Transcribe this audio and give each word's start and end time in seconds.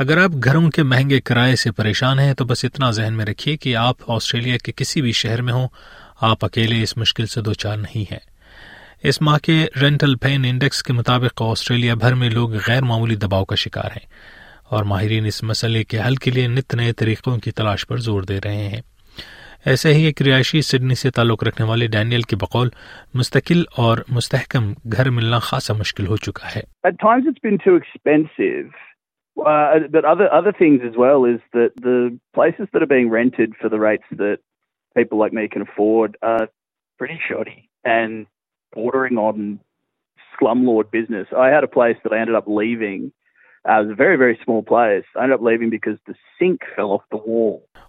اگر 0.00 0.18
آپ 0.18 0.30
گھروں 0.44 0.70
کے 0.70 0.82
مہنگے 0.82 1.20
کرائے 1.20 1.56
سے 1.56 1.72
پریشان 1.72 2.18
ہیں 2.18 2.34
تو 2.34 2.44
بس 2.44 2.64
اتنا 2.64 2.90
ذہن 2.90 3.14
میں 3.14 3.24
رکھیے 3.24 3.56
کہ 3.56 3.76
آپ 3.76 3.96
آسٹریلیا 4.06 4.56
کے 4.56 4.72
کسی 4.76 5.02
بھی 5.02 5.12
شہر 5.12 5.42
میں 5.42 5.52
ہوں، 5.52 5.68
آپ 6.20 6.44
اکیلے 6.44 6.82
اس 6.82 6.96
مشکل 6.96 7.26
سے 7.26 7.40
دو 7.40 7.52
چار 7.52 7.76
نہیں 7.76 8.04
ہیں۔ 8.12 8.18
اس 9.02 9.22
ماہ 9.22 9.38
کے 9.38 9.66
رینٹل 9.82 10.16
پین 10.16 10.44
انڈیکس 10.44 10.82
کے 10.82 10.92
مطابق 10.92 11.42
آسٹریلیا 11.42 11.94
بھر 11.94 12.14
میں 12.14 12.30
لوگ 12.30 12.54
غیر 12.68 12.82
معمولی 12.82 13.16
دباؤ 13.16 13.44
کا 13.44 13.54
شکار 13.54 13.86
ہیں 13.86 14.06
اور 14.68 14.84
ماہرین 14.84 15.26
اس 15.26 15.42
مسئلے 15.42 15.84
کے 15.84 16.00
حل 16.06 16.16
کے 16.16 16.30
لیے 16.30 16.48
نت 16.48 16.74
نئے 16.74 16.92
طریقوں 16.92 17.38
کی 17.38 17.50
تلاش 17.50 17.86
پر 17.86 17.96
زور 17.96 18.22
دے 18.22 18.38
رہے 18.44 18.68
ہیں۔ 18.68 18.80
ایسے 19.64 19.94
ہی 19.94 20.04
ایک 20.04 20.22
رہائشی 20.22 20.62
سڈنی 20.62 20.94
سے 20.94 21.10
تعلق 21.10 21.44
رکھنے 21.44 21.66
والے 21.66 21.86
ڈینیل 21.86 22.22
کے 22.22 22.36
بقول، 22.36 22.68
مستقل 23.14 23.62
اور 23.76 23.98
مستحکم 24.08 24.72
گھر 24.72 25.10
ملنا 25.10 25.38
خاصا 25.38 25.74
مشکل 25.74 26.06
ہو 26.06 26.16
چکا 26.16 26.48
ہے۔ 26.56 26.60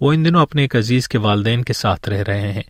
وہ 0.00 0.12
ان 0.12 0.24
دنوں 0.24 0.42
اپنے 0.42 0.62
ایک 0.62 0.76
عزیز 0.76 1.08
کے 1.08 1.18
والدین 1.18 1.62
کے 1.62 1.72
ساتھ 1.72 2.08
رہ 2.08 2.22
رہے 2.28 2.52
ہیں۔ 2.52 2.62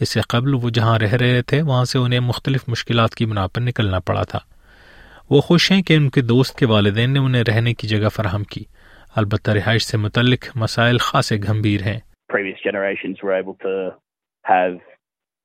اس 0.00 0.08
سے 0.08 0.20
قبل 0.20 0.54
وہ 0.54 0.70
جہاں 0.74 0.98
رہ 0.98 1.14
رہے 1.20 1.42
تھے، 1.42 1.62
وہاں 1.62 1.84
سے 1.84 1.98
انہیں 1.98 2.20
مختلف 2.20 2.60
مشکلات 2.68 3.14
کی 3.14 3.26
بنا 3.26 3.46
پر 3.46 3.60
نکلنا 3.60 3.98
پڑا 3.98 4.22
تھا۔ 4.22 4.38
وہ 5.32 5.40
خوش 5.40 5.72
ہیں 5.72 5.82
کہ 5.82 5.96
ان 5.96 6.10
کے 6.10 6.20
دوست 6.20 6.58
کے 6.58 6.66
والدین 6.66 7.12
نے 7.12 7.18
انہیں 7.18 7.44
رہنے 7.48 7.74
کی 7.74 7.88
جگہ 7.88 8.08
فراہم 8.08 8.42
کی۔ 8.42 8.64
البتہ 9.16 9.50
رہائش 9.50 9.82
سے 9.82 9.96
متعلق 9.96 10.44
مسائل 10.54 10.98
خاصے 10.98 11.36
گمبھیر 11.36 11.80
ہیں۔ 11.80 12.00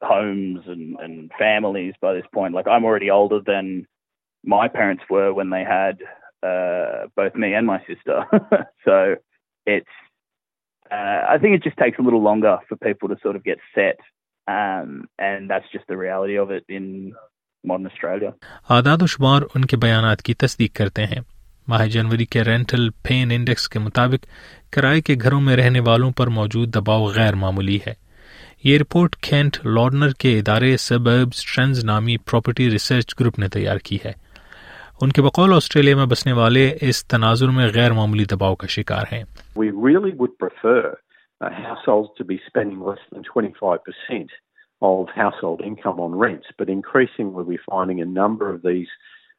Homes 0.06 0.68
and, 0.68 0.92
and 1.00 1.24
families 1.42 1.94
by 2.06 2.12
this 2.12 2.28
point. 2.38 2.54
Modern 17.72 17.88
Australia. 17.88 18.32
اعداد 18.70 19.02
و 19.02 19.08
شمار 19.08 19.42
ان 19.56 19.66
کے 19.66 19.78
بیانات 19.78 20.22
کی 20.22 20.34
تصدیق 20.34 20.76
کرتے 20.76 21.04
ہیں۔ 21.04 21.20
ماہ 21.68 21.86
جنوری 21.86 22.26
کے 22.26 22.44
رینٹل 22.44 22.90
پین 22.90 23.32
انڈیکس 23.32 23.70
کے 23.70 23.80
مطابق 23.80 24.26
کرائے 24.74 25.02
کے 25.02 25.16
گھروں 25.22 25.42
میں 25.42 25.56
رہنے 25.56 25.80
والوں 25.80 26.12
پر 26.12 26.28
موجود 26.28 26.76
دباؤ 26.76 27.04
غیر 27.06 27.36
معمولی 27.36 27.80
ہے۔ 27.88 27.94
یہ 28.64 28.78
رپورٹ 28.78 29.16
کینٹ 29.16 29.66
لارڈنر 29.66 30.10
کے 30.12 30.40
ادارے 30.40 30.78
سبربز 30.78 31.46
ٹرینز 31.46 31.86
نامی 31.86 32.18
پراپرٹی 32.18 32.72
ریسرچ 32.72 33.16
گروپ 33.20 33.40
نے 33.40 33.48
تیار 33.48 33.78
کی 33.78 33.98
ہے۔ 34.06 34.12
ان 35.02 35.12
کے 35.12 35.22
بقول 35.22 35.54
آسٹریلیا 35.54 35.96
میں 35.96 36.06
بسنے 36.06 36.34
والے 36.34 36.78
اس 36.82 37.06
تناظر 37.06 37.48
میں 37.48 37.68
غیر 37.76 37.94
معمولی 37.94 38.26
دباؤ 38.26 38.56
کا 38.56 38.68
شکار 38.68 39.04
ہیں۔ 39.12 39.24
We 39.60 39.66
really 39.66 40.12
would 40.12 40.46
prefer 40.46 40.78
uh, 40.78 41.52
households 41.52 42.06
to 42.06 42.28
be 42.32 42.36
spending 42.36 42.78
less 42.78 43.18
than 43.18 43.22
25% 43.22 44.26
of 44.82 45.08
household 45.16 45.62
income 45.62 46.00
on 46.00 46.16
rents, 46.16 46.48
but 46.58 46.70
increasingly 46.70 47.44
we're 47.44 47.60
finding 47.70 48.02
a 48.02 48.06
number 48.06 48.54
of 48.54 48.62
these 48.62 48.88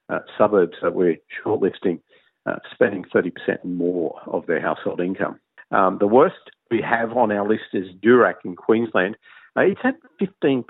uh, 0.09 0.21
suburbs 0.37 0.77
that 0.83 0.95
we're 0.95 1.17
shortlisting 1.45 2.01
uh, 2.47 2.57
spending 2.73 3.05
30% 3.15 3.33
more 3.65 4.21
of 4.27 4.47
their 4.47 4.61
household 4.61 5.01
income. 5.01 5.39
Um, 5.71 5.99
the 6.01 6.07
worst 6.07 6.37
we 6.71 6.81
have 6.83 7.13
on 7.17 7.31
our 7.31 7.47
list 7.47 7.75
is 7.75 7.89
Durack 8.03 8.37
in 8.45 8.57
Queensland. 8.57 9.17
Uh, 9.57 9.63
it's 9.63 9.81
had 9.83 9.97
15% 10.21 10.65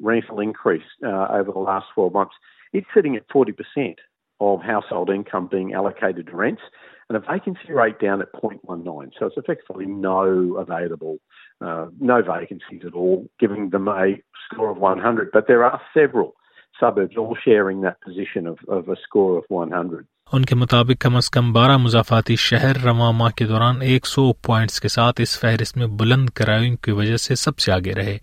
rental 0.00 0.40
increase 0.40 0.82
uh, 1.04 1.28
over 1.30 1.52
the 1.52 1.58
last 1.58 1.86
12 1.94 2.12
months. 2.12 2.34
It's 2.72 2.86
sitting 2.94 3.16
at 3.16 3.28
40%. 3.28 3.96
of 4.40 4.60
household 4.62 5.10
income 5.10 5.48
being 5.50 5.72
allocated 5.72 6.26
to 6.26 6.34
rents, 6.36 6.62
and 7.08 7.16
a 7.16 7.20
vacancy 7.20 7.72
rate 7.72 8.00
down 8.00 8.20
at 8.20 8.32
0.19. 8.32 9.10
So 9.18 9.26
it's 9.26 9.36
effectively 9.36 9.86
no 9.86 10.56
available, 10.56 11.18
uh, 11.62 11.86
no 12.00 12.22
vacancies 12.22 12.84
at 12.84 12.94
all, 12.94 13.26
giving 13.38 13.70
them 13.70 13.88
a 13.88 14.14
score 14.44 14.70
of 14.70 14.78
100. 14.78 15.30
But 15.32 15.46
there 15.46 15.64
are 15.64 15.80
several 15.92 16.34
suburbs 16.80 17.16
all 17.16 17.36
sharing 17.44 17.82
that 17.82 18.00
position 18.00 18.46
of, 18.46 18.58
of 18.68 18.88
a 18.88 18.96
score 18.98 19.38
of 19.38 19.44
100. 19.50 20.04
ان 20.32 20.44
کے 20.44 20.54
مطابق 20.54 21.00
کم 21.00 21.16
از 21.16 21.28
کم 21.30 21.52
بارہ 21.52 21.76
مضافاتی 21.76 22.36
شہر 22.40 22.78
رواں 22.84 23.12
ماہ 23.12 23.30
کے 23.36 23.46
دوران 23.46 23.80
ایک 23.82 24.06
سو 24.06 24.32
points 24.42 24.80
کے 24.80 24.88
ساتھ 24.88 25.20
اس 25.20 25.38
فہرست 25.40 25.76
میں 25.76 25.86
بلند 25.98 26.30
کرایوں 26.30 26.76
کی 26.82 26.90
وجہ 26.90 27.16
سے 27.16 27.34
سب 27.34 27.58
سے 27.58 27.72
آگے 27.72 27.94
رہے 27.94 28.16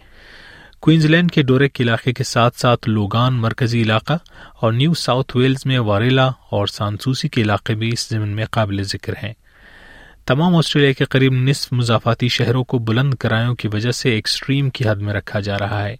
کوئنز 0.81 1.05
لینڈ 1.05 1.31
کے 1.31 1.41
ڈوریک 1.43 1.81
علاقے 1.81 2.13
کے 2.13 2.23
ساتھ 2.23 2.57
ساتھ 2.57 2.89
لوگان 2.89 3.39
مرکزی 3.41 3.81
علاقہ 3.81 4.17
اور 4.61 4.73
نیو 4.73 4.93
ساؤتھ 4.93 5.35
ویلز 5.37 5.65
میں 5.65 5.79
واریلا 5.89 6.27
اور 6.51 6.67
سانسوسی 6.67 7.29
کے 7.29 7.41
علاقے 7.41 7.75
بھی 7.75 7.89
اس 7.93 8.07
زمین 8.09 8.35
میں 8.35 8.45
قابل 8.51 8.81
ذکر 8.83 9.13
ہیں 9.23 9.33
تمام 10.29 10.55
آسٹریلیا 10.55 10.91
کے 10.91 11.05
قریب 11.05 11.33
نصف 11.33 11.73
مضافاتی 11.73 12.27
شہروں 12.27 12.63
کو 12.63 12.77
بلند 12.77 13.13
کرایوں 13.13 13.55
کی 13.55 13.67
وجہ 13.67 13.91
سے 13.91 14.11
ایکسٹریم 14.11 14.69
کی 14.69 14.89
حد 14.89 14.95
میں 14.95 15.13
رکھا 15.13 15.39
جا 15.39 15.57
رہا 15.59 15.85
ہے۔ 15.85 15.95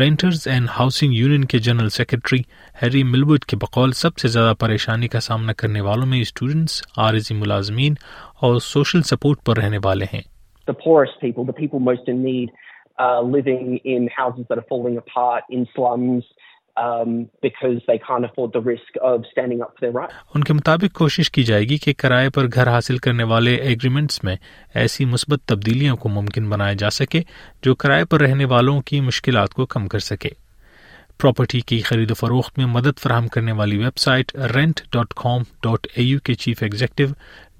رینٹرز 0.00 0.48
اینڈ 0.48 0.68
ہاؤسنگ 0.80 1.12
یونین 1.12 1.44
کے 1.44 1.58
جنرل 1.58 1.88
سیکرٹری 1.88 2.38
ہیری 2.82 3.02
ملبرٹ 3.02 3.44
کے 3.44 3.56
بقول 3.56 3.92
سب 3.92 4.18
سے 4.18 4.28
زیادہ 4.28 4.54
پریشانی 4.60 5.08
کا 5.08 5.20
سامنا 5.20 5.52
کرنے 5.52 5.80
والوں 5.80 6.06
میں 6.06 6.20
اسٹوڈنٹس 6.20 6.82
عارضی 6.96 7.34
ملازمین 7.34 7.94
اور 8.42 8.60
سوشل 8.60 9.02
سپورٹ 9.02 9.38
پر 9.44 9.56
رہنے 9.56 9.78
والے 9.84 10.04
ہیں۔ 10.14 10.22
The 10.70 10.92
poorest 10.92 11.28
people, 11.28 11.50
the 11.50 11.64
people 11.64 11.92
most 11.92 12.14
in 12.14 12.26
need, 12.26 12.46
uh, 13.04 13.24
living 13.24 13.76
in 13.94 14.02
houses 14.02 14.42
that 14.42 14.58
are 14.58 14.76
falling 14.76 14.96
apart, 14.96 15.56
in 15.56 15.60
slums, 15.60 16.20
um, 16.76 17.28
because 17.40 17.80
they 17.86 17.98
can't 17.98 18.24
afford 18.24 18.52
the 18.52 18.60
risk 18.60 18.96
of 19.02 19.24
standing 19.26 19.62
up 19.62 19.72
for 19.72 19.80
their 19.80 19.92
rights. 19.92 20.14
ان 20.34 20.44
کے 20.44 20.52
مطابق 20.52 20.92
کوشش 20.94 21.30
کی 21.30 21.42
جائے 21.44 21.62
گی 21.62 21.76
کہ 21.78 21.92
کرائے 21.98 22.30
پر 22.30 22.46
گھر 22.48 22.68
حاصل 22.68 22.98
کرنے 22.98 23.24
والے 23.24 23.54
ایگریمنٹس 23.62 24.22
میں 24.24 24.36
ایسی 24.74 25.04
مثبت 25.06 25.44
تبدیلیوں 25.46 25.96
کو 25.96 26.08
ممکن 26.10 26.48
بنایا 26.50 26.72
جا 26.78 26.90
سکے 26.92 27.22
جو 27.62 27.74
کرائے 27.76 28.04
پر 28.04 28.20
رہنے 28.20 28.44
والوں 28.46 28.80
کی 28.82 29.00
مشکلات 29.02 29.54
کو 29.54 29.66
کم 29.66 29.88
کر 29.88 29.98
سکے 30.00 30.28
پراپرٹی 31.20 31.60
کی 31.62 31.80
خرید 31.80 32.10
و 32.10 32.14
فروخت 32.14 32.58
میں 32.58 32.66
مدد 32.68 32.98
فراہم 32.98 33.26
کرنے 33.28 33.52
والی 33.52 33.76
website 33.98 34.34
rent 34.54 34.80
dot 34.92 35.12
com 35.16 35.42
dot 35.62 35.86
A 35.94 36.02
U 36.02 36.18
کے 36.20 36.34
چیف 36.36 36.62
ایگزیکٹو 36.62 37.04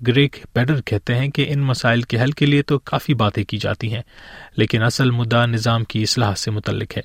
گریگ 0.07 0.39
بیڈر 0.55 0.81
کہتے 0.87 1.15
ہیں 1.15 1.29
کہ 1.31 1.47
ان 1.49 1.61
مسائل 1.63 2.01
کے 2.03 2.23
حل 2.23 2.31
کے 2.31 2.47
لیے 2.47 2.63
تو 2.63 2.79
کافی 2.85 3.15
باتیں 3.15 3.43
کی 3.45 3.59
جاتی 3.59 3.93
ہیں 3.93 4.03
لیکن 4.57 4.83
اصل 4.83 5.11
مدعا 5.11 5.45
نظام 5.47 5.85
کی 5.85 6.03
اصلاح 6.03 6.35
سے 6.35 6.51
متعلق 6.51 6.97
ہے 6.97 7.03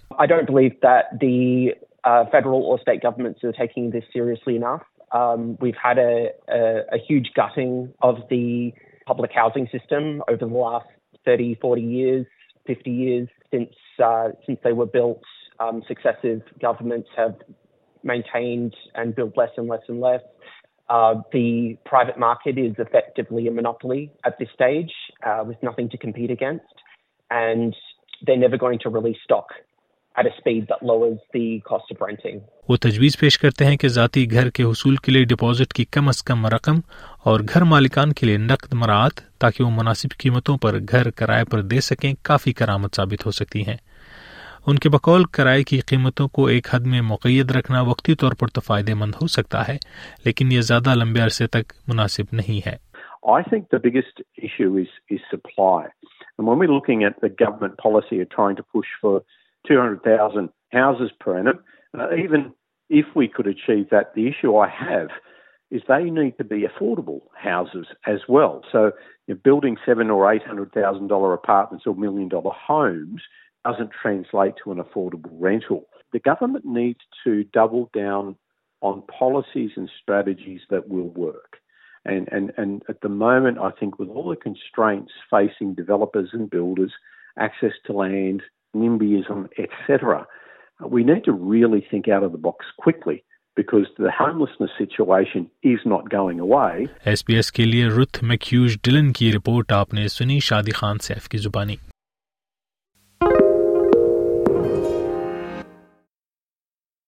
Uh, 2.03 2.25
federal 2.31 2.61
or 2.61 2.79
state 2.79 3.01
governments 3.01 3.43
are 3.43 3.51
taking 3.51 3.89
this 3.91 4.03
seriously 4.13 4.55
enough. 4.55 4.83
Um, 5.11 5.57
we've 5.59 5.75
had 5.81 5.97
a, 5.97 6.29
a, 6.49 6.81
a 6.93 6.97
huge 7.07 7.31
gutting 7.35 7.93
of 8.01 8.17
the 8.29 8.73
public 9.05 9.31
housing 9.33 9.67
system 9.71 10.21
over 10.27 10.45
the 10.45 10.45
last 10.45 10.87
30, 11.25 11.55
40 11.61 11.81
years, 11.81 12.25
50 12.65 12.91
years 12.91 13.27
since 13.51 13.73
uh, 14.03 14.29
since 14.45 14.59
they 14.63 14.73
were 14.73 14.85
built. 14.85 15.21
Um, 15.59 15.81
successive 15.87 16.41
governments 16.61 17.09
have 17.17 17.35
maintained 18.03 18.75
and 18.93 19.15
built 19.15 19.35
less 19.35 19.49
and 19.57 19.67
less 19.67 19.81
and 19.87 19.99
less. 19.99 20.21
Uh, 20.89 21.15
the 21.33 21.77
private 21.85 22.17
market 22.17 22.57
is 22.57 22.73
effectively 22.77 23.47
a 23.47 23.51
monopoly 23.51 24.11
at 24.25 24.37
this 24.39 24.47
stage 24.53 24.91
uh, 25.25 25.43
with 25.45 25.57
nothing 25.61 25.89
to 25.89 25.97
compete 25.97 26.31
against, 26.31 26.63
and 27.29 27.75
they're 28.25 28.37
never 28.37 28.57
going 28.57 28.79
to 28.79 28.89
release 28.89 29.17
stock 29.23 29.47
at 30.17 30.25
a 30.25 30.31
speed 30.31 30.67
that 30.67 30.81
lowers 30.81 31.19
the 31.31 31.61
cost 31.61 31.91
of 31.91 32.01
renting. 32.01 32.39
وہ 32.69 32.75
تجویز 32.81 33.17
پیش 33.19 33.37
کرتے 33.39 33.65
ہیں 33.65 33.75
کہ 33.77 33.87
ذاتی 33.87 34.25
گھر 34.31 34.49
کے 34.49 34.63
حصول 34.63 34.95
کے 34.97 35.11
لیے 35.11 35.25
ڈپازٹ 35.25 35.73
کی 35.73 35.85
کم 35.91 36.07
از 36.07 36.23
کم 36.23 36.45
رقم 36.47 36.79
اور 37.25 37.39
گھر 37.43 37.63
مالکان 37.65 38.13
کے 38.13 38.25
لیے 38.25 38.37
نقد 38.37 38.73
مراعات 38.73 39.21
تاکہ 39.39 39.63
وہ 39.63 39.69
مناسب 39.71 40.17
قیمتوں 40.19 40.57
پر 40.57 40.79
گھر 40.81 41.09
کرائے 41.11 41.45
پر 41.51 41.61
دے 41.63 41.81
سکیں 41.81 42.13
کافی 42.23 42.53
کرامت 42.53 42.95
ثابت 42.95 43.25
ہو 43.25 43.31
سکتی 43.31 43.65
ہیں 43.67 43.77
ان 44.67 44.77
کے 44.77 44.89
بقول 44.89 45.23
کرائے 45.33 45.63
کی 45.63 45.79
قیمتوں 45.87 46.27
کو 46.29 46.45
ایک 46.47 46.67
حد 46.71 46.87
میں 46.87 47.01
مقید 47.03 47.51
رکھنا 47.51 47.81
وقتی 47.83 48.15
طور 48.15 48.31
پر 48.39 48.47
تو 48.47 48.61
فائدہ 48.61 48.93
مند 48.95 49.21
ہو 49.21 49.27
سکتا 49.29 49.67
ہے 49.67 49.77
لیکن 50.25 50.51
یہ 50.51 50.61
زیادہ 50.63 50.95
لمبے 50.95 51.21
عرصے 51.21 51.47
تک 51.49 51.73
مناسب 51.87 52.33
نہیں 52.33 52.67
ہے 52.67 52.75
I 53.31 53.41
think 53.43 53.65
the 53.69 53.79
biggest 53.79 54.19
issue 54.39 54.67
is, 54.77 54.91
is 55.09 55.23
supply. 55.29 55.79
And 56.37 56.47
when 56.47 56.59
we're 56.59 56.71
looking 56.71 57.01
at 57.03 57.17
the 57.21 57.29
government 57.31 57.73
policy 57.77 58.19
of 58.21 58.29
trying 58.31 58.55
to 58.57 58.65
push 58.65 58.91
for 59.01 59.15
200,000 59.67 60.49
houses 60.71 61.11
per 61.19 61.37
annum, 61.37 61.59
uh, 61.97 62.13
even 62.15 62.53
if 62.89 63.05
we 63.15 63.27
could 63.27 63.47
achieve 63.47 63.89
that, 63.91 64.13
the 64.15 64.27
issue 64.27 64.55
I 64.55 64.69
have 64.69 65.09
is 65.69 65.81
they 65.87 66.03
need 66.03 66.37
to 66.37 66.43
be 66.43 66.65
affordable 66.65 67.21
houses 67.35 67.87
as 68.05 68.19
well. 68.27 68.63
So 68.71 68.91
you're 69.27 69.35
building 69.35 69.77
seven 69.85 70.09
or 70.09 70.31
eight 70.31 70.43
hundred 70.43 70.71
thousand 70.71 71.07
dollar 71.07 71.33
apartments 71.33 71.85
or 71.85 71.95
million 71.95 72.29
dollar 72.29 72.51
homes 72.51 73.21
doesn't 73.65 73.91
translate 74.01 74.53
to 74.63 74.71
an 74.71 74.81
affordable 74.81 75.31
rental. 75.31 75.87
The 76.13 76.19
government 76.19 76.63
needs 76.65 76.99
to 77.25 77.43
double 77.43 77.89
down 77.93 78.37
on 78.81 79.01
policies 79.01 79.71
and 79.75 79.89
strategies 80.01 80.61
that 80.69 80.87
will 80.87 81.09
work. 81.09 81.57
And, 82.05 82.29
and, 82.31 82.53
and 82.55 82.83
at 82.87 83.01
the 83.01 83.09
moment, 83.09 83.57
I 83.57 83.71
think 83.71 83.99
with 83.99 84.07
all 84.07 84.29
the 84.29 84.37
constraints 84.37 85.11
facing 85.29 85.73
developers 85.73 86.29
and 86.31 86.49
builders, 86.49 86.93
access 87.37 87.73
to 87.85 87.93
land, 87.93 88.41
NIMBYism, 88.75 89.47
etc., 89.57 90.25
we 90.89 91.03
need 91.03 91.23
to 91.25 91.31
really 91.31 91.85
think 91.89 92.07
out 92.07 92.23
of 92.23 92.31
the 92.31 92.37
box 92.37 92.65
quickly 92.77 93.23
because 93.57 93.87
the 93.97 94.11
homelessness 94.11 94.69
situation 94.77 95.49
is 95.63 95.79
not 95.85 96.09
going 96.09 96.39
away. 96.39 96.87
S 97.03 97.25
P 97.25 97.35
S 97.35 97.51
کے 97.51 97.65
لیے 97.65 97.87
رتھ 97.97 98.23
میکیوز 98.23 98.77
Dillon 98.83 99.11
کی 99.13 99.31
report 99.33 99.71
آپ 99.71 99.93
نے 99.93 100.07
سنی 100.07 100.39
شادی 100.39 100.71
Khan 100.71 100.97
safe 101.03 101.29
کی 101.29 101.37
زبانی 101.37 101.75